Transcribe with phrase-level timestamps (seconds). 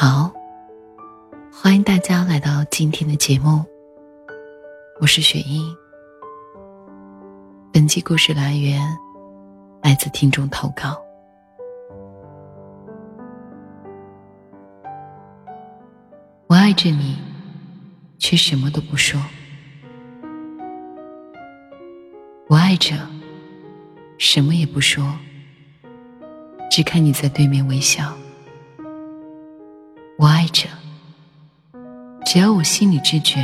[0.00, 0.32] 好，
[1.52, 3.64] 欢迎大家来到今天的节目。
[5.00, 5.76] 我是雪英。
[7.72, 8.80] 本期故事来源
[9.82, 10.96] 来自听众投稿。
[16.46, 17.18] 我爱着你，
[18.20, 19.20] 却什么都不说。
[22.46, 22.94] 我爱着，
[24.16, 25.12] 什么也不说，
[26.70, 28.16] 只看你在对面微笑。
[30.20, 30.68] 我爱着，
[32.26, 33.38] 只要我心里知觉，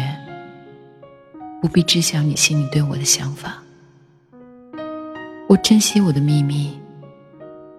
[1.63, 3.63] 不必知晓你心里对我的想法。
[5.49, 6.77] 我珍惜我的秘密，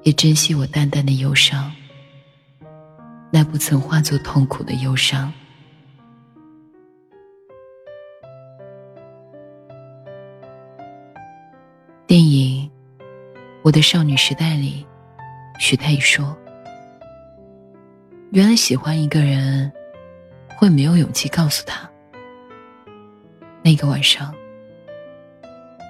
[0.04, 1.70] 也珍惜我淡淡的忧伤，
[3.30, 5.30] 那不曾化作痛苦的忧伤。
[12.07, 12.71] 电影
[13.62, 14.87] 《我的少女时代》里，
[15.59, 16.34] 徐太宇说。
[18.36, 19.72] 原来喜欢一个人，
[20.58, 21.90] 会没有勇气告诉他。
[23.62, 24.36] 那个晚上，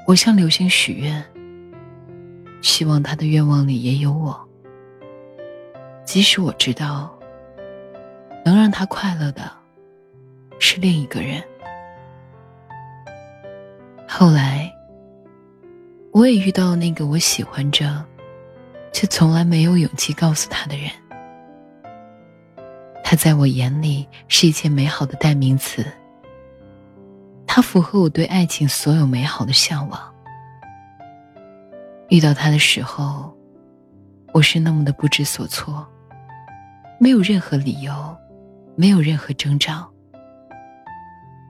[0.06, 1.26] 我向流星许愿，
[2.62, 4.40] 希望他的愿望里也有我。
[6.06, 7.18] 即使我知道，
[8.46, 9.52] 能让他快乐的，
[10.60, 11.44] 是另一个人。
[14.08, 14.72] 后来，
[16.12, 18.06] 我也遇到那个我喜欢着，
[18.94, 20.92] 却从来没有勇气告诉他的人。
[23.08, 25.86] 他在我眼里是一切美好的代名词。
[27.46, 30.14] 他符合我对爱情所有美好的向往。
[32.10, 33.32] 遇到他的时候，
[34.34, 35.88] 我是那么的不知所措，
[37.00, 37.94] 没有任何理由，
[38.76, 39.88] 没有任何征兆。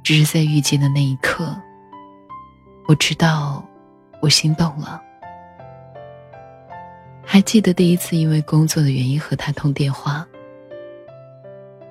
[0.03, 1.56] 只是在遇见的那一刻，
[2.86, 3.66] 我知道，
[4.22, 5.02] 我心动了。
[7.23, 10.28] 还记得第一次因为工作的原因和他通电话。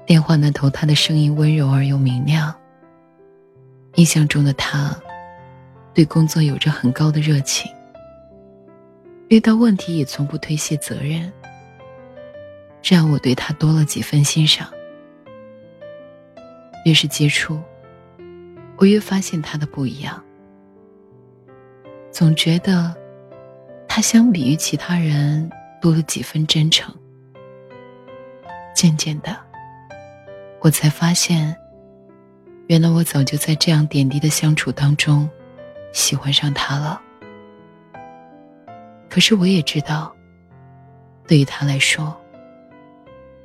[0.06, 2.54] 电话那头，他的声音温柔而又明亮。
[3.94, 4.94] 印象中的他，
[5.94, 7.72] 对工作有着很高的热情，
[9.28, 11.32] 遇到问题也从不推卸责任，
[12.82, 14.68] 这让我对他多了几分欣赏。
[16.84, 17.58] 越是接触，
[18.76, 20.22] 我越发现他的不一样，
[22.10, 22.94] 总觉得
[23.88, 25.50] 他相比于其他人
[25.80, 26.94] 多了几分真诚。
[28.74, 29.34] 渐渐的。
[30.64, 31.54] 我才发现，
[32.68, 35.28] 原来我早就在这样点滴的相处当中，
[35.92, 36.98] 喜欢上他了。
[39.10, 40.10] 可是我也知道，
[41.28, 42.18] 对于他来说，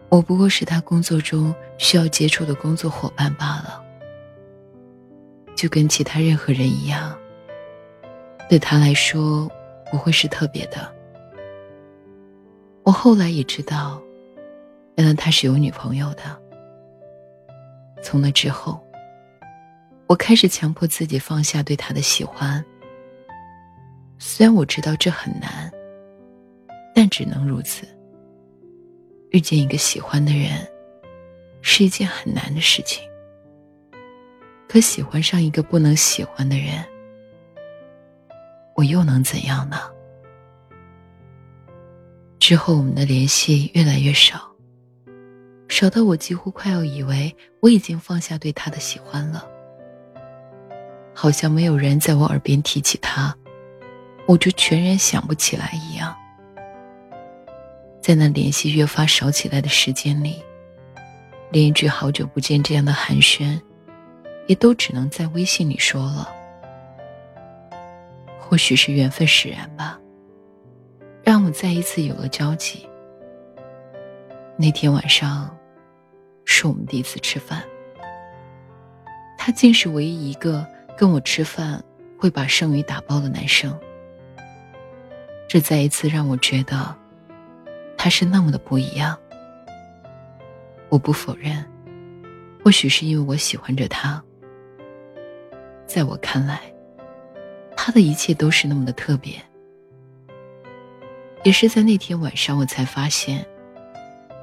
[0.08, 3.84] 我不过是他工作中需要接触的工作伙伴罢了，
[5.58, 7.14] 就跟其他任何人一样。
[8.48, 9.52] 对他来说，
[9.92, 10.90] 不会是特别的。
[12.84, 14.02] 我后来也知道，
[14.96, 16.24] 原来他是有女朋友的。
[18.02, 18.82] 从那之后，
[20.08, 22.64] 我开始强迫自己放下对他的喜欢。
[24.18, 25.72] 虽然我知道这很难，
[26.96, 27.88] 但只能如此。
[29.32, 30.68] 遇见一个喜欢的人，
[31.62, 33.04] 是一件很难的事情。
[34.68, 36.84] 可喜欢上一个不能喜欢的人，
[38.76, 39.78] 我又能怎样呢？
[42.40, 44.49] 之后我们的联系越来越少。
[45.70, 49.46] 少到我几乎快要以为我已经放下对他的喜欢了，
[51.14, 53.34] 好像没有人在我耳边提起他，
[54.28, 56.14] 我就全然想不起来一样。
[58.02, 60.44] 在那联系越发少起来的时间里，
[61.52, 63.58] 连一句好久不见这样的寒暄，
[64.48, 66.28] 也都只能在微信里说了。
[68.38, 69.98] 或许是缘分使然吧，
[71.24, 72.86] 让我再一次有了交集。
[74.58, 75.56] 那天晚上。
[76.60, 77.64] 是我们第一次吃饭，
[79.38, 80.68] 他竟是唯一一个
[80.98, 81.82] 跟我吃饭
[82.18, 83.74] 会把剩余打包的男生。
[85.48, 86.94] 这再一次让我觉得，
[87.98, 89.18] 他是那么的不一样。
[90.90, 91.66] 我不否认，
[92.62, 94.22] 或许是因为我喜欢着他。
[95.86, 96.60] 在我看来，
[97.78, 99.36] 他的一切都是那么的特别。
[101.46, 103.48] 也是在那天晚上，我才发现，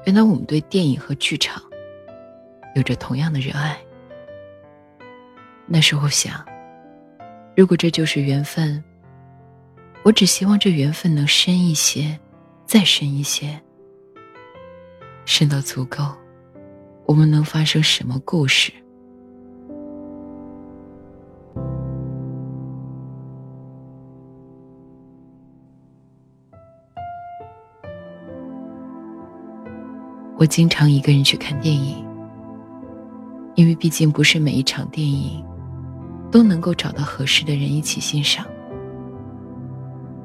[0.07, 1.61] 原来我们对电影和剧场。
[2.77, 3.75] 有着同样的热爱。
[5.65, 6.45] 那时候想，
[7.55, 8.81] 如果这就是缘分，
[10.03, 12.17] 我只希望这缘分能深一些，
[12.65, 13.59] 再深一些，
[15.25, 16.03] 深到足够，
[17.07, 18.71] 我们能发生什么故事？
[30.39, 32.06] 我经常一个人去看电影，
[33.57, 35.43] 因为毕竟不是每一场电影
[36.31, 38.45] 都能够找到合适的人一起欣赏。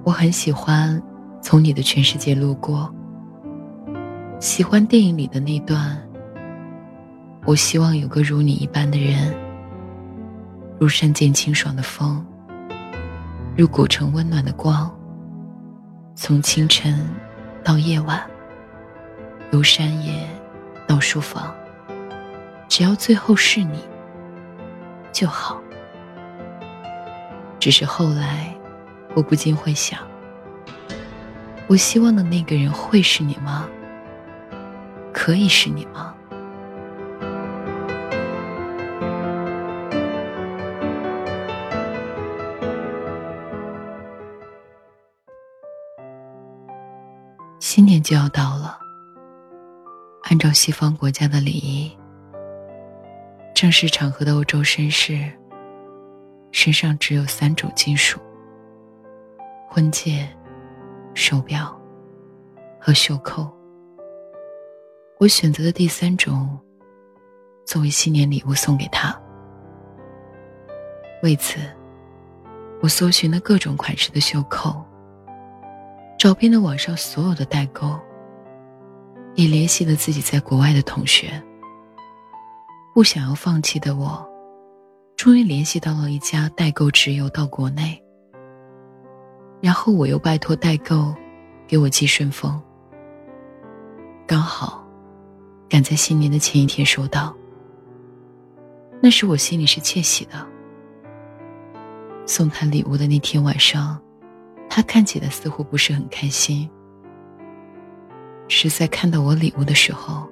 [0.05, 1.02] 我很喜欢
[1.40, 2.94] 从你的全世界路过，
[4.38, 5.99] 喜欢电影里的那段。
[7.46, 9.34] 我希望有个如你一般的人，
[10.79, 12.23] 如山间清爽的风，
[13.56, 14.94] 如古城温暖的光。
[16.14, 17.08] 从清晨
[17.64, 18.23] 到夜晚。
[19.52, 20.29] 由山野
[20.87, 21.55] 到书房，
[22.74, 23.78] 只要最后是你
[25.12, 25.60] 就好。
[27.60, 28.50] 只是后来，
[29.14, 30.00] 我不禁会想：
[31.66, 33.69] 我希望的那个人会是你吗？
[35.12, 36.14] 可以是你吗？
[47.60, 48.78] 新年就要到了。
[50.22, 51.94] 按照西方国家的礼仪，
[53.62, 55.16] 正式场合的欧洲绅士
[56.50, 58.18] 身上只有三种金属：
[59.68, 60.28] 婚戒、
[61.14, 61.80] 手表
[62.80, 63.48] 和袖扣。
[65.20, 66.58] 我选择的第三种
[67.64, 69.16] 作为新年礼物送给他。
[71.22, 71.60] 为此，
[72.82, 74.84] 我搜寻了各种款式的袖扣，
[76.18, 77.96] 找遍了网上所有的代购。
[79.36, 81.40] 也联系了自己在国外的同学。
[82.94, 84.22] 不想要放弃的我，
[85.16, 87.98] 终于联系到了一家代购直邮到国内。
[89.62, 91.14] 然后我又拜托代购，
[91.66, 92.60] 给我寄顺丰。
[94.26, 94.86] 刚好，
[95.70, 97.34] 赶在新年的前一天收到。
[99.00, 100.46] 那时我心里是窃喜的。
[102.26, 103.98] 送他礼物的那天晚上，
[104.68, 106.68] 他看起来似乎不是很开心。
[108.48, 110.28] 是在看到我礼物的时候，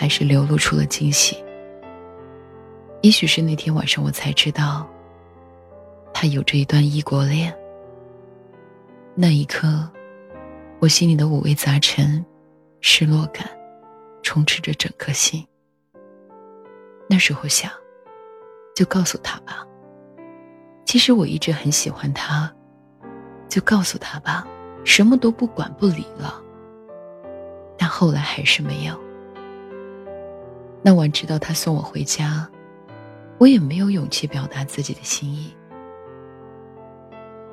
[0.00, 1.36] 还是流露出了惊喜。
[3.02, 4.88] 也许是那天晚上，我才知道，
[6.14, 7.54] 他有着一段异国恋。
[9.14, 9.86] 那一刻，
[10.78, 12.24] 我心里的五味杂陈、
[12.80, 13.46] 失落感，
[14.22, 15.46] 充斥着整颗心。
[17.06, 17.70] 那时候想，
[18.74, 19.66] 就告诉他吧。
[20.86, 22.50] 其实我一直很喜欢他，
[23.50, 24.48] 就告诉他吧，
[24.82, 26.42] 什么都不管不理了。
[27.76, 29.09] 但后来还是没有。
[30.82, 32.48] 那晚直到他送我回家，
[33.38, 35.54] 我也没有勇气表达自己的心意。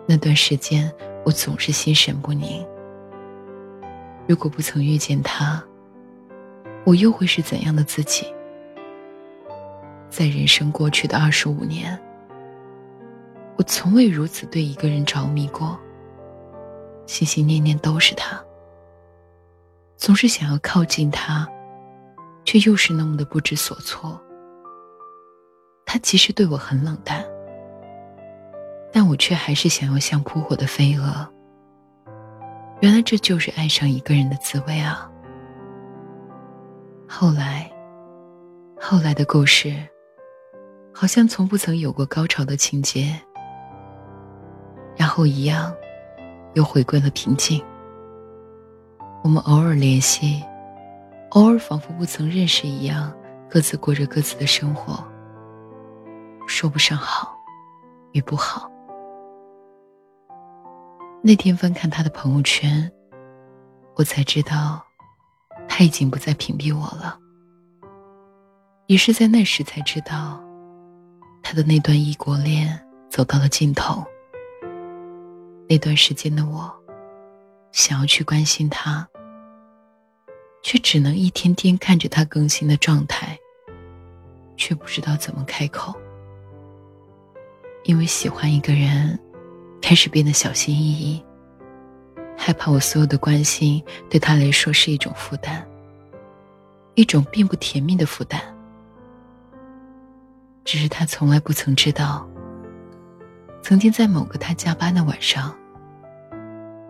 [0.05, 0.91] 那段时间，
[1.25, 2.65] 我总是心神不宁。
[4.27, 5.61] 如果不曾遇见他，
[6.85, 8.25] 我又会是怎样的自己？
[10.09, 11.99] 在人生过去的二十五年，
[13.57, 15.77] 我从未如此对一个人着迷过，
[17.05, 18.41] 心心念念都是他。
[19.97, 21.47] 总是想要靠近他，
[22.47, 24.17] 却又是那么的不知所措。
[25.85, 27.21] 他其实对我很冷淡，
[28.89, 31.27] 但我却还是想要像扑火的飞蛾。
[32.79, 35.11] 原来这就是爱上一个人的滋味啊！
[37.05, 37.69] 后来，
[38.79, 39.75] 后来的故事，
[40.93, 43.13] 好像从不曾有过高潮的情节，
[44.95, 45.75] 然后一样，
[46.53, 47.61] 又回归了平静。
[49.21, 50.41] 我们偶尔联系，
[51.31, 53.13] 偶尔仿佛不曾认识一样，
[53.49, 55.05] 各自过着各自的生活。
[56.47, 57.37] 说不上好
[58.13, 58.71] 与不好。
[61.21, 62.89] 那天翻看他的朋友圈，
[63.95, 64.81] 我才知道，
[65.67, 67.19] 他已经不再屏蔽我了。
[68.85, 70.41] 也是在那时才知道，
[71.43, 72.79] 他的那段异国恋
[73.09, 74.01] 走到了尽头。
[75.67, 76.73] 那段时间的我，
[77.73, 79.05] 想要去关心他。
[80.67, 83.39] 却只能一天天看着他更新的状态，
[84.57, 85.95] 却不知道怎么开口。
[87.85, 89.17] 因为喜欢一个人，
[89.81, 91.23] 开始变得小心翼翼，
[92.37, 95.65] 害怕我所有的关心对他来说是一种负担，
[96.95, 98.41] 一种并不甜蜜的负担。
[100.65, 102.29] 只是他从来不曾知道，
[103.63, 105.57] 曾经在某个他加班的晚上，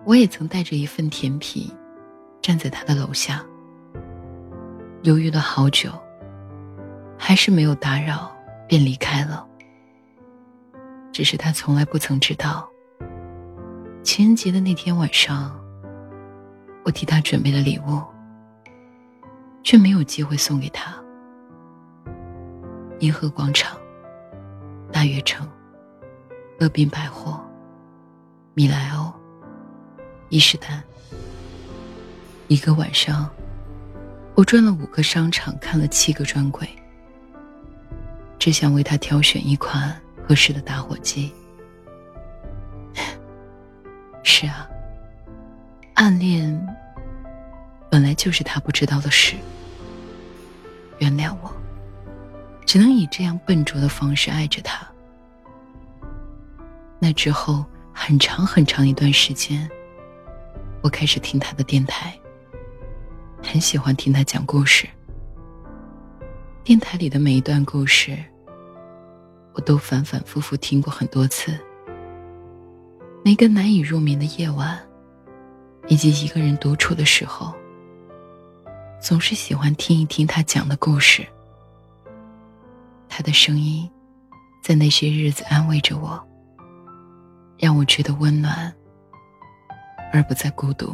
[0.03, 1.71] 我也曾带着一份甜品，
[2.41, 3.45] 站在他的楼下。
[5.07, 5.89] 犹豫了好久，
[7.17, 8.29] 还是没有打扰，
[8.67, 9.47] 便离开了。
[11.13, 12.69] 只是他从来不曾知道，
[14.03, 15.57] 情人节的那天晚上，
[16.83, 18.03] 我替他准备了礼物，
[19.63, 20.93] 却没有机会送给他。
[22.99, 23.77] 银河广场、
[24.91, 25.49] 大悦城、
[26.59, 27.39] 乐宾百货、
[28.53, 29.09] 米莱欧、
[30.27, 30.83] 伊势丹，
[32.49, 33.29] 一个晚上。
[34.37, 36.69] 我转了五个商场，看了七个专柜，
[38.37, 41.33] 只想为他挑选一款合适的打火机。
[44.21, 44.69] 是啊，
[45.95, 46.55] 暗恋
[47.89, 49.35] 本来就是他不知道的事。
[50.99, 51.51] 原谅我，
[52.63, 54.87] 只能以这样笨拙的方式爱着他。
[56.99, 59.67] 那之后，很长很长一段时间，
[60.83, 62.15] 我开始听他的电台。
[63.47, 64.85] 很喜欢听他讲故事。
[66.65, 68.17] 电台里的每一段故事，
[69.53, 71.57] 我都反反复复听过很多次。
[73.23, 74.77] 每个难以入眠的夜晚，
[75.87, 77.55] 以及一个人独处的时候，
[79.01, 81.25] 总是喜欢听一听他讲的故事。
[83.07, 83.89] 他的声音，
[84.61, 86.21] 在那些日子安慰着我，
[87.57, 88.75] 让我觉得温暖，
[90.11, 90.93] 而不再孤独。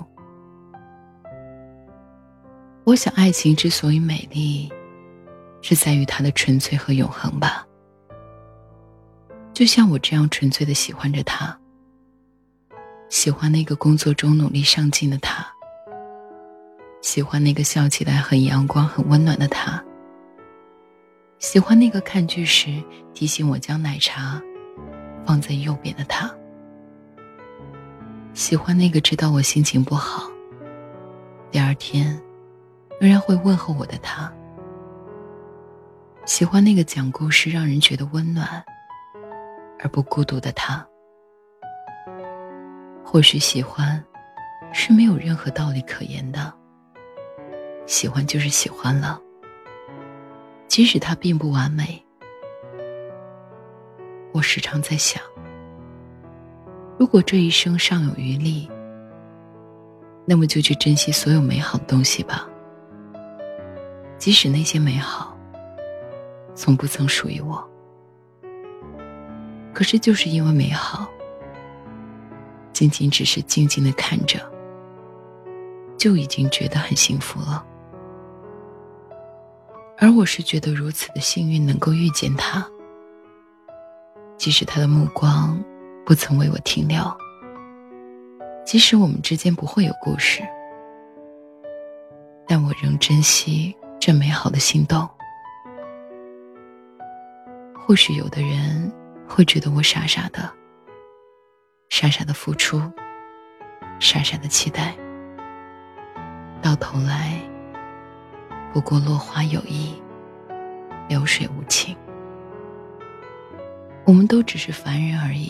[2.85, 4.69] 我想，爱情之所以美丽，
[5.61, 7.65] 是在于它的纯粹和永恒吧。
[9.53, 11.57] 就像我这样纯粹的喜欢着他，
[13.09, 15.47] 喜欢那个工作中努力上进的他，
[17.01, 19.81] 喜欢那个笑起来很阳光、很温暖的他，
[21.39, 24.41] 喜欢那个看剧时提醒我将奶茶
[25.25, 26.29] 放在右边的他，
[28.33, 30.29] 喜欢那个知道我心情不好，
[31.49, 32.21] 第二天。
[32.99, 34.31] 仍然会问候我的他，
[36.25, 38.63] 喜欢那个讲故事让人觉得温暖
[39.79, 40.85] 而不孤独的他。
[43.03, 44.03] 或许喜欢
[44.71, 46.51] 是没有任何道理可言的，
[47.85, 49.19] 喜欢就是喜欢了，
[50.67, 52.01] 即使他并不完美。
[54.31, 55.21] 我时常在想，
[56.97, 58.67] 如果这一生尚有余力，
[60.25, 62.47] 那么就去珍惜所有美好的东西吧。
[64.23, 65.37] 即使那些美好，
[66.55, 67.61] 从不曾属于我，
[69.73, 71.05] 可是就是因为美好，
[72.71, 74.39] 仅仅只是静静的看着，
[75.97, 77.65] 就已经觉得很幸福了。
[79.97, 82.65] 而我是觉得如此的幸运，能够遇见他，
[84.37, 85.61] 即使他的目光
[86.05, 87.03] 不曾为我停留，
[88.65, 90.41] 即使我们之间不会有故事，
[92.47, 93.75] 但我仍珍惜。
[94.05, 95.09] 这美好的心动，
[97.73, 98.91] 或许有的人
[99.25, 100.51] 会觉得我傻傻的，
[101.87, 102.81] 傻傻的付出，
[104.01, 104.93] 傻傻的期待，
[106.61, 107.39] 到头来
[108.73, 109.93] 不过落花有意，
[111.07, 111.95] 流水无情。
[114.03, 115.49] 我们都只是凡人而已，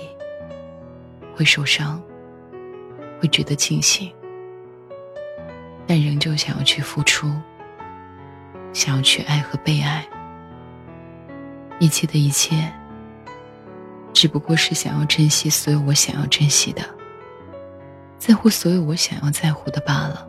[1.35, 1.99] 会受伤，
[3.19, 4.13] 会觉得庆幸，
[5.87, 7.33] 但仍旧想要去付出。
[8.73, 10.05] 想要去爱和被爱，
[11.79, 12.73] 一切的一切，
[14.11, 16.81] 只不过是想要珍惜所有我想要珍惜的，
[18.17, 20.27] 在乎所有我想要在乎的罢了。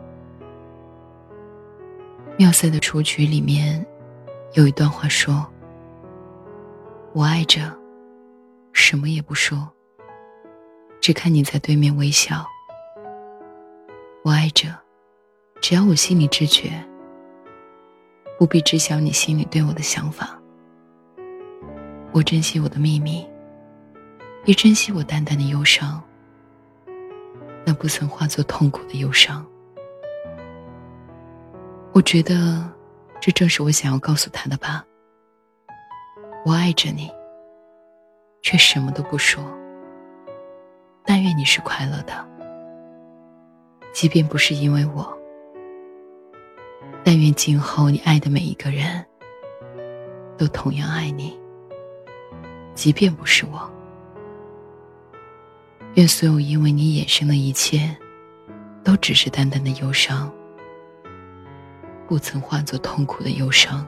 [2.37, 3.83] 妙赛的雏菊里面
[4.53, 5.45] 有一段话说
[7.13, 7.75] ：“我爱着，
[8.73, 9.67] 什么也不说，
[11.01, 12.45] 只看你在对面微笑。
[14.23, 14.67] 我爱着，
[15.61, 16.71] 只要我心里知觉。”
[18.37, 20.37] 不必知晓你心里对我的想法。
[22.11, 23.25] 我珍惜我的秘密，
[24.45, 26.01] 也珍惜我淡淡的忧伤。
[27.65, 29.45] 那不曾化作痛苦的忧伤。
[31.93, 32.69] 我觉得，
[33.21, 34.85] 这正是我想要告诉他的吧。
[36.45, 37.09] 我爱着你，
[38.41, 39.43] 却什么都不说。
[41.05, 42.27] 但愿你是快乐的，
[43.93, 45.17] 即便不是因为我。
[47.03, 49.05] 但愿今后你爱的每一个人，
[50.37, 51.37] 都同样爱你，
[52.73, 53.71] 即便不是我。
[55.93, 57.95] 愿所有因为你衍生的一切，
[58.83, 60.31] 都只是淡淡的忧伤，
[62.07, 63.87] 不曾化作痛苦的忧伤。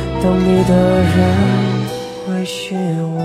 [0.21, 1.87] 等你的人
[2.27, 2.75] 会是
[3.05, 3.17] 我。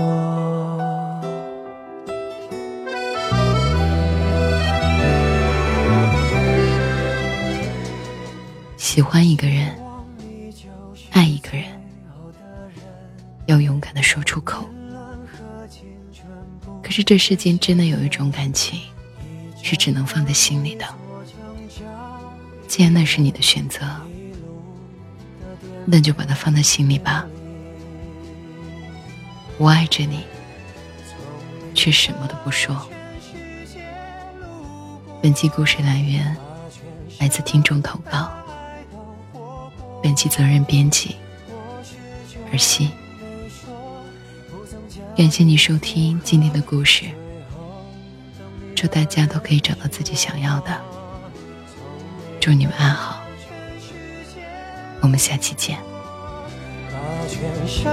[8.77, 9.77] 喜欢一个人，
[11.11, 11.65] 爱一个人，
[13.45, 14.67] 要勇敢的说出口。
[16.81, 18.79] 可是这世间真的有一种感情，
[19.61, 20.85] 是只能放在心里的。
[22.67, 23.85] 既然那是你的选择，
[25.89, 27.25] 那就把它放在心里吧。
[29.57, 30.25] 我爱着你，
[31.73, 32.75] 却什么都不说。
[35.21, 36.35] 本期故事来源
[37.19, 38.29] 来自听众投稿，
[40.03, 41.15] 本期责任编辑
[42.51, 42.91] 儿熙。
[45.15, 47.05] 感谢你收听今天的故事，
[48.75, 50.79] 祝大家都可以找到自己想要的。
[52.39, 53.16] 祝你们安好，
[55.07, 55.77] 我们下期见。
[56.91, 56.97] 把
[57.29, 57.85] 全盛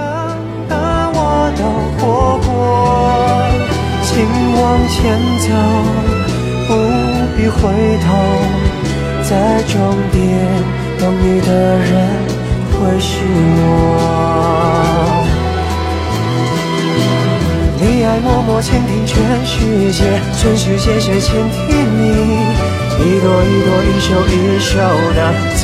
[0.67, 0.75] 的
[1.15, 1.63] 我都
[1.95, 2.03] 活
[2.43, 2.51] 过，
[4.03, 4.11] 请
[4.59, 5.47] 往前走，
[6.67, 6.69] 不
[7.37, 7.55] 必回
[8.03, 8.05] 头，
[9.23, 9.73] 在终
[10.11, 10.19] 点
[10.99, 11.47] 等你的
[11.79, 11.89] 人
[12.73, 13.23] 会是
[13.55, 13.63] 我。
[17.79, 20.03] 你爱默默倾听全世界，
[20.35, 21.63] 全世界却倾听
[21.97, 22.03] 你。
[22.97, 24.77] 一朵一朵，一首一首
[25.13, 25.19] 的
[25.57, 25.63] 曾